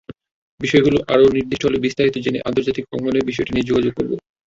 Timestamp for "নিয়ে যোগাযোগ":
3.53-3.93